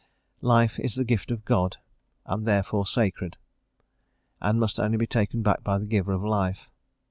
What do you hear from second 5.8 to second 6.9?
Giver of life.